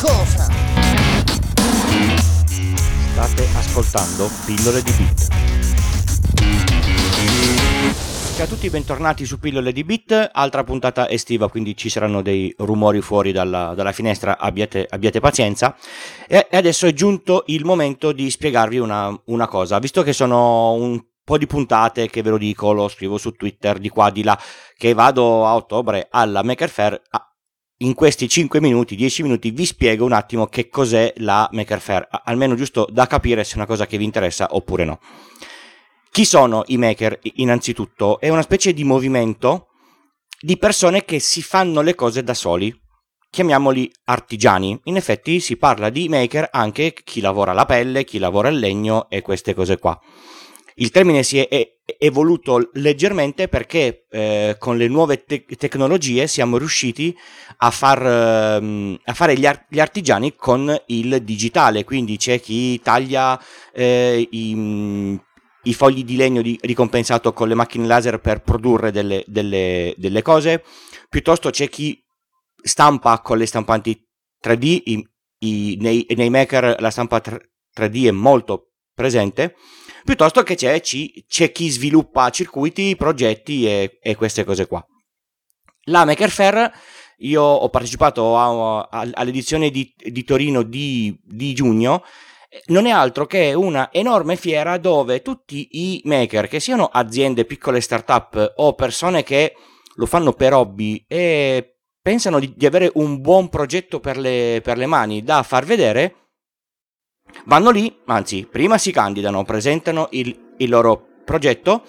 cosa? 0.00 0.48
State 3.12 3.48
ascoltando 3.56 4.28
Pillole 4.44 4.82
di 4.82 4.92
Bit. 4.92 5.28
Ciao 8.36 8.44
a 8.44 8.48
tutti, 8.48 8.68
bentornati 8.68 9.24
su 9.24 9.38
Pillole 9.38 9.72
di 9.72 9.82
Bit, 9.82 10.30
altra 10.32 10.62
puntata 10.62 11.08
estiva, 11.08 11.48
quindi 11.48 11.74
ci 11.74 11.88
saranno 11.88 12.20
dei 12.20 12.54
rumori 12.58 13.00
fuori 13.00 13.32
dalla, 13.32 13.72
dalla 13.74 13.92
finestra, 13.92 14.38
abbiate, 14.38 14.86
abbiate 14.90 15.20
pazienza. 15.20 15.74
E, 16.28 16.46
e, 16.50 16.56
adesso 16.56 16.86
è 16.86 16.92
giunto 16.92 17.44
il 17.46 17.64
momento 17.64 18.12
di 18.12 18.28
spiegarvi 18.30 18.78
una, 18.78 19.18
una 19.26 19.48
cosa, 19.48 19.78
visto 19.78 20.02
che 20.02 20.12
sono 20.12 20.72
un 20.72 21.02
po' 21.24 21.38
di 21.38 21.46
puntate 21.46 22.10
che 22.10 22.22
ve 22.22 22.30
lo 22.30 22.38
dico, 22.38 22.72
lo 22.72 22.88
scrivo 22.88 23.16
su 23.16 23.32
Twitter 23.32 23.78
di 23.78 23.88
qua 23.88 24.10
di 24.10 24.22
là, 24.22 24.38
che 24.76 24.92
vado 24.92 25.46
a 25.46 25.54
ottobre 25.54 26.08
alla 26.10 26.42
Maker 26.42 26.68
Fair. 26.68 27.00
In 27.80 27.92
questi 27.92 28.26
5 28.26 28.58
minuti, 28.58 28.96
10 28.96 29.22
minuti 29.22 29.50
vi 29.50 29.66
spiego 29.66 30.06
un 30.06 30.12
attimo 30.12 30.46
che 30.46 30.70
cos'è 30.70 31.12
la 31.16 31.46
Maker 31.52 31.78
Fair, 31.78 32.08
almeno 32.24 32.54
giusto 32.54 32.88
da 32.90 33.06
capire 33.06 33.44
se 33.44 33.52
è 33.52 33.56
una 33.56 33.66
cosa 33.66 33.86
che 33.86 33.98
vi 33.98 34.04
interessa 34.04 34.48
oppure 34.52 34.86
no. 34.86 34.98
Chi 36.10 36.24
sono 36.24 36.62
i 36.68 36.78
maker? 36.78 37.18
Innanzitutto 37.34 38.18
è 38.18 38.30
una 38.30 38.40
specie 38.40 38.72
di 38.72 38.82
movimento 38.82 39.66
di 40.40 40.56
persone 40.56 41.04
che 41.04 41.18
si 41.18 41.42
fanno 41.42 41.82
le 41.82 41.94
cose 41.94 42.22
da 42.22 42.32
soli. 42.32 42.74
Chiamiamoli 43.28 43.92
artigiani. 44.04 44.80
In 44.84 44.96
effetti 44.96 45.38
si 45.38 45.58
parla 45.58 45.90
di 45.90 46.08
maker 46.08 46.48
anche 46.52 46.94
chi 47.04 47.20
lavora 47.20 47.52
la 47.52 47.66
pelle, 47.66 48.04
chi 48.04 48.16
lavora 48.16 48.48
il 48.48 48.58
legno 48.58 49.10
e 49.10 49.20
queste 49.20 49.52
cose 49.52 49.76
qua. 49.76 50.00
Il 50.78 50.90
termine 50.90 51.22
si 51.22 51.38
è 51.38 51.78
evoluto 51.98 52.70
leggermente 52.74 53.48
perché 53.48 54.04
eh, 54.10 54.56
con 54.58 54.76
le 54.76 54.88
nuove 54.88 55.24
te- 55.24 55.46
tecnologie 55.56 56.26
siamo 56.26 56.58
riusciti 56.58 57.16
a, 57.58 57.70
far, 57.70 58.04
eh, 58.04 59.00
a 59.02 59.14
fare 59.14 59.38
gli, 59.38 59.46
ar- 59.46 59.64
gli, 59.70 59.80
artigiani 59.80 60.34
con 60.34 60.74
il 60.88 61.22
digitale, 61.22 61.84
quindi 61.84 62.18
c'è 62.18 62.40
chi 62.40 62.78
taglia 62.82 63.40
eh, 63.72 64.28
i, 64.30 65.18
i 65.62 65.74
fogli 65.74 66.04
di 66.04 66.16
legno 66.16 66.42
di, 66.42 66.58
ricompensato 66.60 67.32
con 67.32 67.48
le 67.48 67.54
macchine 67.54 67.86
laser 67.86 68.18
per 68.18 68.42
produrre 68.42 68.90
delle, 68.90 69.24
delle, 69.26 69.94
delle 69.96 70.20
cose, 70.20 70.62
piuttosto 71.08 71.48
c'è 71.48 71.70
chi 71.70 71.98
stampa 72.62 73.20
con 73.20 73.38
le 73.38 73.46
stampanti 73.46 73.98
3D, 74.44 74.82
i, 74.84 75.08
i, 75.38 75.78
nei, 75.80 76.06
nei, 76.16 76.28
maker 76.28 76.76
la 76.80 76.90
stampa 76.90 77.22
3D 77.74 78.08
è 78.08 78.10
molto 78.10 78.72
presente, 78.92 79.54
piuttosto 80.06 80.42
che 80.42 80.54
c'è, 80.54 80.80
c'è 80.80 81.52
chi 81.52 81.68
sviluppa 81.68 82.30
circuiti, 82.30 82.96
progetti 82.96 83.66
e, 83.66 83.98
e, 84.00 84.14
queste 84.14 84.44
cose 84.44 84.66
qua. 84.66 84.82
La 85.88 86.04
Maker 86.04 86.30
Fair, 86.30 86.72
io 87.18 87.42
ho 87.42 87.68
partecipato 87.68 88.38
a, 88.38 88.86
a, 88.88 89.10
all'edizione 89.12 89.70
di, 89.70 89.92
di 89.96 90.24
Torino 90.24 90.62
di, 90.62 91.18
di 91.22 91.52
giugno, 91.52 92.04
non 92.66 92.86
è 92.86 92.90
altro 92.90 93.26
che 93.26 93.52
una 93.52 93.90
enorme 93.92 94.36
fiera 94.36 94.78
dove 94.78 95.20
tutti 95.22 95.68
i 95.72 96.00
maker, 96.04 96.48
che 96.48 96.60
siano 96.60 96.86
aziende, 96.86 97.44
piccole 97.44 97.80
start-up 97.80 98.54
o 98.56 98.74
persone 98.74 99.24
che 99.24 99.54
lo 99.96 100.06
fanno 100.06 100.32
per 100.32 100.54
hobby 100.54 101.04
e 101.08 101.78
pensano 102.00 102.38
di, 102.38 102.54
di 102.56 102.64
avere 102.64 102.90
un 102.94 103.20
buon 103.20 103.48
progetto 103.48 103.98
per 103.98 104.16
le, 104.16 104.60
per 104.62 104.78
le 104.78 104.86
mani 104.86 105.22
da 105.22 105.42
far 105.42 105.64
vedere, 105.64 106.25
vanno 107.44 107.70
lì, 107.70 107.94
anzi, 108.06 108.46
prima 108.50 108.78
si 108.78 108.92
candidano, 108.92 109.44
presentano 109.44 110.08
il, 110.10 110.52
il 110.58 110.68
loro 110.68 111.06
progetto, 111.24 111.82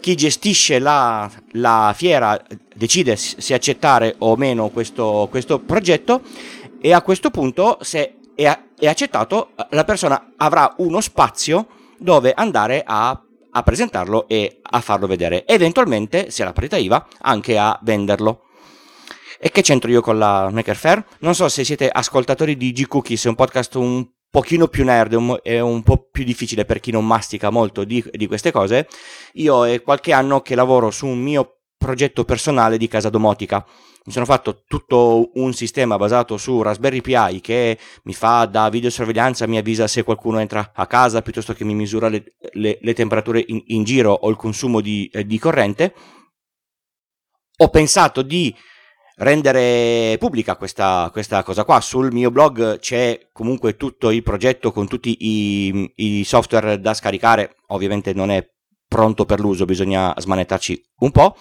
chi 0.00 0.14
gestisce 0.14 0.78
la, 0.78 1.30
la, 1.52 1.94
fiera 1.96 2.38
decide 2.74 3.16
se 3.16 3.54
accettare 3.54 4.16
o 4.18 4.36
meno 4.36 4.68
questo, 4.68 5.28
questo 5.30 5.60
progetto 5.60 6.20
e 6.78 6.92
a 6.92 7.00
questo 7.00 7.30
punto 7.30 7.78
se 7.80 8.16
è, 8.34 8.58
è 8.78 8.86
accettato, 8.86 9.52
la 9.70 9.84
persona 9.84 10.32
avrà 10.36 10.74
uno 10.78 11.00
spazio 11.00 11.66
dove 11.96 12.34
andare 12.34 12.82
a, 12.84 13.18
a 13.50 13.62
presentarlo 13.62 14.28
e 14.28 14.60
a 14.60 14.80
farlo 14.80 15.06
vedere. 15.06 15.46
Eventualmente, 15.46 16.30
se 16.30 16.44
la 16.44 16.52
parità 16.52 16.76
IVA, 16.76 17.06
anche 17.20 17.56
a 17.56 17.78
venderlo. 17.82 18.42
E 19.38 19.50
che 19.50 19.62
c'entro 19.62 19.90
io 19.90 20.00
con 20.00 20.18
la 20.18 20.50
Maker 20.50 20.76
Fair? 20.76 21.04
Non 21.20 21.34
so 21.34 21.48
se 21.48 21.64
siete 21.64 21.88
ascoltatori 21.88 22.56
di 22.56 22.72
G-Cookies, 22.72 23.24
è 23.24 23.28
un 23.28 23.34
podcast 23.34 23.74
un 23.76 24.06
pochino 24.34 24.66
più 24.66 24.82
nerd 24.82 25.38
e 25.44 25.60
un, 25.60 25.84
po' 25.84 26.08
più 26.10 26.24
difficile 26.24 26.64
per 26.64 26.80
chi 26.80 26.90
non 26.90 27.06
mastica 27.06 27.50
molto 27.50 27.84
di, 27.84 28.04
di 28.10 28.26
queste 28.26 28.50
cose. 28.50 28.88
Io 29.34 29.64
è 29.64 29.80
qualche 29.80 30.12
anno 30.12 30.40
che 30.40 30.56
lavoro 30.56 30.90
su 30.90 31.06
un 31.06 31.20
mio 31.20 31.60
progetto 31.78 32.24
personale 32.24 32.76
di 32.76 32.88
casa 32.88 33.10
domotica 33.10 33.64
mi 34.06 34.12
sono 34.12 34.24
fatto 34.24 34.64
tutto 34.66 35.30
un 35.34 35.54
sistema 35.54 35.96
basato 35.96 36.36
su 36.36 36.60
Raspberry 36.62 37.00
Pi 37.00 37.40
che 37.40 37.78
mi 38.02 38.12
fa 38.12 38.44
da 38.46 38.68
videosorveglianza, 38.70 39.46
mi 39.46 39.56
avvisa 39.56 39.86
se 39.86 40.02
qualcuno 40.02 40.40
entra 40.40 40.72
a 40.74 40.86
casa 40.88 41.22
piuttosto 41.22 41.54
che 41.54 41.64
mi 41.64 41.74
misura 41.74 42.08
le, 42.08 42.34
le, 42.54 42.78
le 42.80 42.92
temperature 42.92 43.42
in, 43.46 43.62
in, 43.66 43.84
giro 43.84 44.12
o 44.12 44.28
il 44.30 44.36
consumo 44.36 44.80
di, 44.80 45.08
eh, 45.12 45.24
di 45.24 45.38
corrente. 45.38 45.94
Ho 47.58 47.68
pensato 47.68 48.22
di 48.22 48.52
rendere 49.16 50.16
pubblica 50.18 50.56
questa, 50.56 51.08
questa, 51.12 51.42
cosa 51.42 51.64
qua. 51.64 51.80
Sul 51.80 52.12
mio 52.12 52.30
blog 52.30 52.78
c'è 52.78 53.28
comunque 53.32 53.76
tutto 53.76 54.10
il 54.10 54.22
progetto 54.22 54.72
con 54.72 54.86
tutti 54.88 55.16
i, 55.20 55.92
i, 55.96 56.24
software 56.24 56.80
da 56.80 56.94
scaricare. 56.94 57.56
Ovviamente 57.68 58.12
non 58.12 58.30
è 58.30 58.46
pronto 58.88 59.24
per 59.24 59.40
l'uso, 59.40 59.64
bisogna 59.64 60.14
smanettarci 60.16 60.80
un 61.00 61.10
po' 61.10 61.36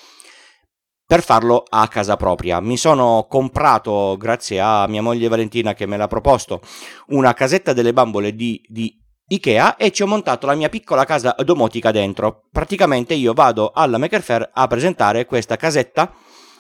per 1.06 1.22
farlo 1.22 1.64
a 1.68 1.88
casa 1.88 2.16
propria. 2.16 2.60
Mi 2.60 2.78
sono 2.78 3.28
comprato, 3.30 4.16
grazie 4.18 4.60
a 4.60 4.88
mia 4.88 5.02
moglie 5.02 5.28
Valentina 5.28 5.74
che 5.74 5.86
me 5.86 5.98
l'ha 5.98 6.08
proposto, 6.08 6.62
una 7.08 7.34
casetta 7.34 7.74
delle 7.74 7.94
bambole 7.94 8.34
di, 8.34 8.62
di 8.68 9.00
Ikea 9.28 9.78
e 9.78 9.92
ci 9.92 10.04
ho 10.04 10.08
montato 10.08 10.48
la 10.48 10.56
mia 10.56 10.70
piccola 10.70 11.06
casa 11.06 11.36
domotica 11.44 11.92
dentro. 11.92 12.48
Praticamente 12.52 13.14
io 13.14 13.34
vado 13.34 13.72
alla 13.74 13.98
Maker 13.98 14.22
Fair 14.22 14.50
a 14.54 14.68
presentare 14.68 15.26
questa 15.26 15.56
casetta 15.56 16.12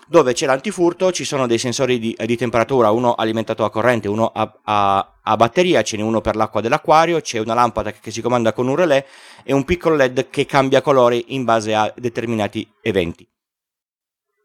dove 0.07 0.33
c'è 0.33 0.45
l'antifurto, 0.45 1.11
ci 1.11 1.23
sono 1.23 1.47
dei 1.47 1.57
sensori 1.57 1.99
di, 1.99 2.15
di 2.25 2.37
temperatura, 2.37 2.91
uno 2.91 3.13
alimentato 3.13 3.63
a 3.63 3.69
corrente, 3.69 4.07
uno 4.07 4.27
a, 4.27 4.59
a, 4.63 5.19
a, 5.21 5.35
batteria, 5.35 5.81
ce 5.81 5.97
n'è 5.97 6.03
uno 6.03 6.21
per 6.21 6.35
l'acqua 6.35 6.61
dell'acquario, 6.61 7.21
c'è 7.21 7.39
una 7.39 7.53
lampada 7.53 7.91
che 7.91 8.11
si 8.11 8.21
comanda 8.21 8.53
con 8.53 8.67
un 8.67 8.75
relè 8.75 9.05
e 9.43 9.53
un 9.53 9.63
piccolo 9.63 9.95
LED 9.95 10.29
che 10.29 10.45
cambia 10.45 10.81
colore 10.81 11.23
in 11.27 11.43
base 11.43 11.73
a 11.73 11.91
determinati 11.95 12.69
eventi. 12.81 13.27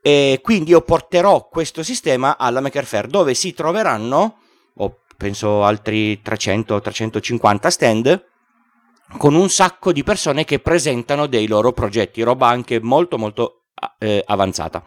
E 0.01 0.41
quindi 0.43 0.71
io 0.71 0.81
porterò 0.81 1.49
questo 1.49 1.83
sistema 1.83 2.39
alla 2.39 2.61
Maker 2.61 2.85
Fair 2.85 3.07
dove 3.09 3.35
si 3.35 3.53
troveranno, 3.53 4.39
o 4.77 5.01
penso 5.17 5.65
altri 5.65 6.21
300-350 6.25 7.69
stand, 7.69 8.27
con 9.17 9.35
un 9.35 9.49
sacco 9.49 9.91
di 9.91 10.05
persone 10.05 10.45
che 10.45 10.61
presentano 10.61 11.27
dei 11.27 11.47
loro 11.47 11.73
progetti, 11.73 12.23
roba 12.23 12.49
anche 12.49 12.81
molto 12.81 13.19
molto 13.19 13.65
eh, 13.99 14.23
avanzata. 14.27 14.85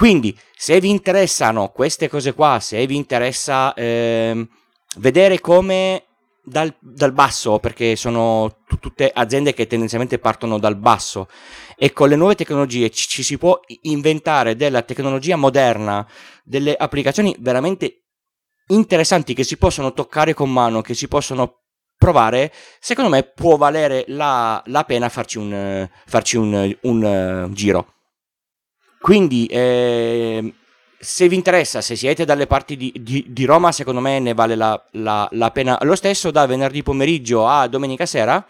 Quindi, 0.00 0.34
se 0.56 0.80
vi 0.80 0.88
interessano 0.88 1.68
queste 1.68 2.08
cose 2.08 2.32
qua, 2.32 2.58
se 2.58 2.86
vi 2.86 2.96
interessa 2.96 3.74
eh, 3.74 4.48
vedere 4.96 5.40
come 5.40 6.04
dal, 6.42 6.74
dal, 6.80 7.12
basso, 7.12 7.58
perché 7.58 7.96
sono 7.96 8.62
t- 8.66 8.78
tutte 8.78 9.10
aziende 9.12 9.52
che 9.52 9.66
tendenzialmente 9.66 10.18
partono 10.18 10.58
dal 10.58 10.76
basso 10.76 11.28
e 11.76 11.92
con 11.92 12.08
le 12.08 12.16
nuove 12.16 12.34
tecnologie 12.34 12.88
ci, 12.88 13.08
ci, 13.08 13.22
si 13.22 13.36
può 13.36 13.60
inventare 13.82 14.56
della 14.56 14.80
tecnologia 14.80 15.36
moderna, 15.36 16.08
delle 16.44 16.74
applicazioni 16.74 17.36
veramente 17.38 18.04
interessanti 18.68 19.34
che 19.34 19.44
si 19.44 19.58
possono 19.58 19.92
toccare 19.92 20.32
con 20.32 20.50
mano, 20.50 20.80
che 20.80 20.94
si 20.94 21.08
possono 21.08 21.64
provare, 21.98 22.50
secondo 22.78 23.10
me 23.10 23.22
può 23.24 23.58
valere 23.58 24.04
la, 24.06 24.62
la 24.64 24.84
pena 24.84 25.10
farci 25.10 25.36
un, 25.36 25.86
farci 26.06 26.38
un, 26.38 26.74
un 26.80 27.02
uh, 27.02 27.52
giro. 27.52 27.99
Quindi 29.00 29.46
eh, 29.46 30.52
se 30.98 31.28
vi 31.28 31.34
interessa, 31.34 31.80
se 31.80 31.96
siete 31.96 32.26
dalle 32.26 32.46
parti 32.46 32.76
di, 32.76 32.92
di, 33.00 33.24
di 33.28 33.44
Roma, 33.44 33.72
secondo 33.72 34.00
me 34.00 34.18
ne 34.18 34.34
vale 34.34 34.54
la, 34.54 34.80
la, 34.92 35.26
la, 35.32 35.50
pena 35.50 35.78
lo 35.82 35.94
stesso. 35.94 36.30
Da 36.30 36.46
venerdì 36.46 36.82
pomeriggio 36.82 37.46
a 37.46 37.66
domenica 37.66 38.04
sera 38.04 38.44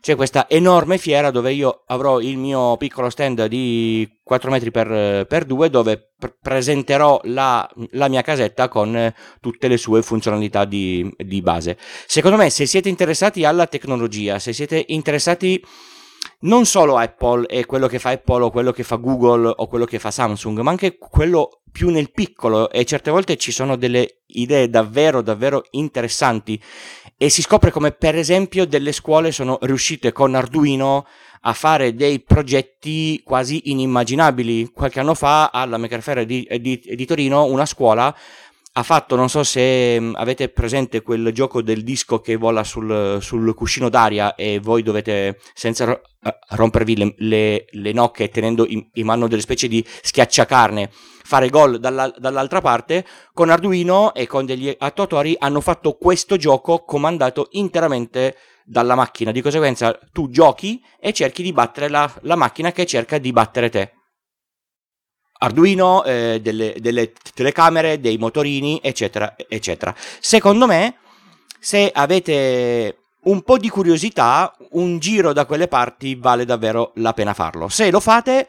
c'è 0.00 0.14
questa 0.14 0.48
enorme 0.48 0.98
fiera 0.98 1.30
dove 1.32 1.52
io 1.52 1.82
avrò 1.86 2.20
il 2.20 2.36
mio 2.36 2.76
piccolo 2.76 3.10
stand 3.10 3.46
di 3.46 4.08
4 4.22 4.50
metri 4.50 4.70
per, 4.70 5.26
per 5.26 5.44
2 5.44 5.68
dove 5.68 6.12
pr- 6.16 6.34
presenterò 6.40 7.20
la, 7.24 7.68
la, 7.90 8.08
mia 8.08 8.22
casetta 8.22 8.68
con 8.68 9.12
tutte 9.40 9.66
le 9.66 9.76
sue 9.76 10.02
funzionalità 10.02 10.64
di, 10.64 11.12
di 11.16 11.42
base. 11.42 11.76
Secondo 12.06 12.36
me, 12.36 12.50
se 12.50 12.66
siete 12.66 12.88
interessati 12.88 13.44
alla 13.44 13.66
tecnologia, 13.66 14.38
se 14.38 14.52
siete 14.52 14.84
interessati 14.88 15.60
non 16.46 16.64
solo 16.64 16.96
Apple 16.96 17.46
e 17.46 17.66
quello 17.66 17.86
che 17.86 17.98
fa 17.98 18.10
Apple 18.10 18.44
o 18.44 18.50
quello 18.50 18.72
che 18.72 18.82
fa 18.82 18.96
Google 18.96 19.52
o 19.54 19.66
quello 19.66 19.84
che 19.84 19.98
fa 19.98 20.10
Samsung, 20.10 20.60
ma 20.60 20.70
anche 20.70 20.96
quello 20.98 21.60
più 21.70 21.90
nel 21.90 22.10
piccolo 22.10 22.70
e 22.70 22.84
certe 22.84 23.10
volte 23.10 23.36
ci 23.36 23.52
sono 23.52 23.76
delle 23.76 24.22
idee 24.28 24.70
davvero 24.70 25.20
davvero 25.20 25.64
interessanti 25.72 26.60
e 27.18 27.28
si 27.28 27.42
scopre 27.42 27.70
come 27.70 27.92
per 27.92 28.16
esempio 28.16 28.66
delle 28.66 28.92
scuole 28.92 29.30
sono 29.30 29.58
riuscite 29.60 30.12
con 30.12 30.34
Arduino 30.34 31.06
a 31.42 31.52
fare 31.52 31.94
dei 31.94 32.20
progetti 32.20 33.22
quasi 33.22 33.70
inimmaginabili. 33.70 34.70
Qualche 34.72 35.00
anno 35.00 35.14
fa 35.14 35.50
alla 35.50 35.76
Maker 35.76 36.02
Faire 36.02 36.26
di, 36.26 36.46
di, 36.60 36.82
di 36.84 37.06
Torino 37.06 37.44
una 37.44 37.66
scuola 37.66 38.14
ha 38.78 38.82
fatto, 38.82 39.16
non 39.16 39.30
so 39.30 39.42
se 39.42 39.98
mm, 39.98 40.14
avete 40.16 40.50
presente 40.50 41.00
quel 41.00 41.32
gioco 41.32 41.62
del 41.62 41.82
disco 41.82 42.20
che 42.20 42.36
vola 42.36 42.62
sul, 42.62 43.18
sul 43.22 43.54
cuscino 43.54 43.88
d'aria 43.88 44.34
e 44.34 44.60
voi 44.60 44.82
dovete, 44.82 45.38
senza 45.54 45.90
eh, 45.90 46.38
rompervi 46.50 46.96
le, 46.96 47.14
le, 47.18 47.64
le 47.70 47.92
nocche 47.92 48.28
tenendo 48.28 48.66
in, 48.66 48.86
in, 48.92 49.06
mano 49.06 49.28
delle 49.28 49.40
specie 49.40 49.66
di 49.66 49.82
schiacciacarne, 50.02 50.90
fare 50.92 51.48
gol 51.48 51.80
dalla, 51.80 52.12
dall'altra 52.18 52.60
parte, 52.60 53.06
con 53.32 53.48
Arduino 53.48 54.12
e 54.12 54.26
con 54.26 54.44
degli 54.44 54.74
attuatori 54.78 55.34
hanno 55.38 55.62
fatto 55.62 55.94
questo 55.94 56.36
gioco 56.36 56.84
comandato 56.84 57.48
interamente 57.52 58.36
dalla 58.62 58.94
macchina. 58.94 59.32
Di 59.32 59.40
conseguenza 59.40 59.98
tu 60.12 60.28
giochi 60.28 60.84
e 61.00 61.14
cerchi 61.14 61.42
di 61.42 61.54
battere 61.54 61.88
la, 61.88 62.12
la 62.22 62.36
macchina 62.36 62.72
che 62.72 62.84
cerca 62.84 63.16
di 63.16 63.32
battere 63.32 63.70
te. 63.70 63.95
Arduino, 65.38 66.04
eh, 66.04 66.40
delle, 66.42 66.74
delle, 66.78 67.12
telecamere, 67.34 68.00
dei 68.00 68.18
motorini, 68.18 68.80
eccetera, 68.82 69.34
eccetera. 69.48 69.94
Secondo 70.20 70.66
me, 70.66 70.96
se 71.58 71.90
avete 71.92 72.98
un 73.24 73.42
po' 73.42 73.58
di 73.58 73.68
curiosità, 73.68 74.54
un 74.72 74.98
giro 74.98 75.32
da 75.32 75.46
quelle 75.46 75.68
parti 75.68 76.14
vale 76.14 76.44
davvero 76.44 76.92
la 76.96 77.12
pena 77.12 77.34
farlo. 77.34 77.68
Se 77.68 77.90
lo 77.90 78.00
fate, 78.00 78.46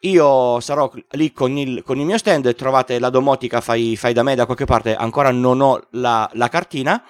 io 0.00 0.60
sarò 0.60 0.90
lì 1.12 1.32
con 1.32 1.56
il, 1.56 1.82
con 1.82 1.98
il 1.98 2.06
mio 2.06 2.18
stand, 2.18 2.54
trovate 2.54 2.98
la 2.98 3.10
domotica 3.10 3.60
fai, 3.60 3.96
fai, 3.96 4.12
da 4.12 4.22
me 4.22 4.34
da 4.34 4.44
qualche 4.44 4.64
parte, 4.64 4.94
ancora 4.94 5.30
non 5.30 5.60
ho 5.60 5.80
la, 5.90 6.28
la 6.34 6.48
cartina 6.48 7.02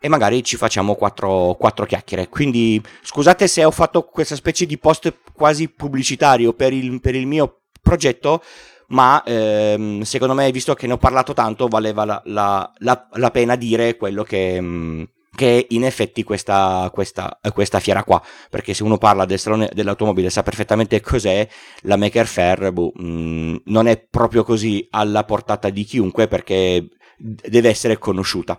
e 0.00 0.08
magari 0.08 0.44
ci 0.44 0.56
facciamo 0.56 0.94
quattro, 0.94 1.56
quattro, 1.58 1.84
chiacchiere. 1.84 2.28
Quindi 2.28 2.80
scusate 3.02 3.48
se 3.48 3.64
ho 3.64 3.70
fatto 3.70 4.04
questa 4.04 4.36
specie 4.36 4.66
di 4.66 4.78
post 4.78 5.12
quasi 5.32 5.68
pubblicitario 5.68 6.52
per 6.52 6.72
il, 6.72 7.00
per 7.00 7.14
il 7.14 7.26
mio 7.26 7.57
progetto, 7.80 8.42
ma 8.88 9.22
ehm, 9.24 10.02
secondo 10.02 10.34
me, 10.34 10.50
visto 10.50 10.74
che 10.74 10.86
ne 10.86 10.94
ho 10.94 10.98
parlato 10.98 11.34
tanto, 11.34 11.68
valeva 11.68 12.04
la, 12.04 12.22
la, 12.26 12.72
la, 12.78 13.08
la 13.12 13.30
pena 13.30 13.56
dire 13.56 13.96
quello 13.96 14.22
che, 14.22 14.60
mm, 14.60 15.02
che 15.34 15.58
è 15.58 15.66
in 15.70 15.84
effetti 15.84 16.22
questa, 16.22 16.90
questa, 16.92 17.38
questa, 17.52 17.80
fiera 17.80 18.02
qua, 18.04 18.22
perché 18.50 18.74
se 18.74 18.82
uno 18.82 18.98
parla 18.98 19.24
del 19.24 19.38
salone 19.38 19.70
dell'automobile 19.72 20.30
sa 20.30 20.42
perfettamente 20.42 21.00
cos'è, 21.00 21.46
la 21.82 21.96
Maker 21.96 22.26
Fair 22.26 22.72
boh, 22.72 22.92
mh, 22.94 23.04
mm, 23.04 23.56
non 23.66 23.86
è 23.86 23.98
proprio 23.98 24.42
così 24.44 24.86
alla 24.90 25.24
portata 25.24 25.68
di 25.70 25.84
chiunque 25.84 26.26
perché 26.28 26.88
deve 27.18 27.68
essere 27.68 27.98
conosciuta. 27.98 28.58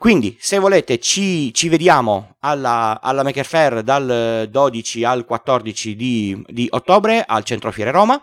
Quindi, 0.00 0.34
se 0.40 0.58
volete, 0.58 0.98
ci, 0.98 1.52
ci 1.52 1.68
vediamo 1.68 2.36
alla, 2.38 3.02
alla, 3.02 3.22
Maker 3.22 3.44
Fair 3.44 3.82
dal 3.82 4.48
12 4.50 5.04
al 5.04 5.26
14 5.26 5.94
di, 5.94 6.42
di 6.48 6.66
ottobre 6.70 7.22
al 7.22 7.44
Centro 7.44 7.70
Fiere 7.70 7.90
Roma. 7.90 8.18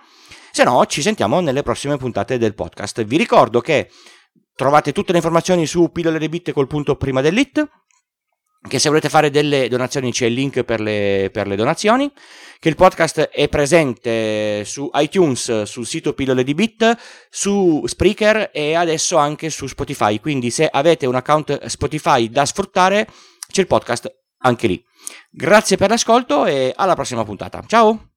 Se 0.51 0.63
no, 0.63 0.83
ci 0.87 1.03
sentiamo 1.03 1.39
nelle 1.39 1.61
prossime 1.61 1.97
puntate 1.97 2.39
del 2.39 2.55
podcast. 2.55 3.03
Vi 3.03 3.15
ricordo 3.15 3.61
che 3.61 3.91
trovate 4.55 4.91
tutte 4.91 5.11
le 5.11 5.19
informazioni 5.19 5.67
su 5.67 5.91
pillole 5.91 6.17
di 6.17 6.29
bit 6.29 6.51
col 6.51 6.65
punto 6.65 6.95
prima 6.95 7.21
dell'it 7.21 7.63
che 8.67 8.79
se 8.79 8.89
volete 8.89 9.09
fare 9.09 9.29
delle 9.29 9.67
donazioni 9.67 10.11
c'è 10.11 10.25
il 10.25 10.33
link 10.33 10.63
per 10.63 10.79
le, 10.79 11.29
per 11.31 11.47
le, 11.47 11.55
donazioni, 11.55 12.11
che 12.59 12.69
il 12.69 12.75
podcast 12.75 13.29
è 13.29 13.47
presente 13.49 14.63
su 14.65 14.89
iTunes, 14.95 15.63
sul 15.63 15.85
sito 15.85 16.13
Pillole 16.13 16.43
di 16.43 16.53
Bit, 16.53 16.97
su 17.29 17.83
Spreaker 17.85 18.49
e 18.53 18.75
adesso 18.75 19.17
anche 19.17 19.49
su 19.49 19.67
Spotify, 19.67 20.19
quindi 20.19 20.49
se 20.49 20.67
avete 20.69 21.05
un 21.05 21.15
account 21.15 21.65
Spotify 21.65 22.29
da 22.29 22.45
sfruttare 22.45 23.07
c'è 23.49 23.61
il 23.61 23.67
podcast 23.67 24.13
anche 24.39 24.67
lì. 24.67 24.83
Grazie 25.29 25.77
per 25.77 25.89
l'ascolto 25.89 26.45
e 26.45 26.73
alla 26.75 26.95
prossima 26.95 27.23
puntata. 27.23 27.63
Ciao! 27.65 28.16